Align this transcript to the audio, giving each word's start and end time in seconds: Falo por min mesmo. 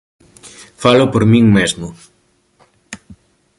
Falo 0.83 1.05
por 1.13 1.23
min 1.31 1.45
mesmo. 1.57 1.87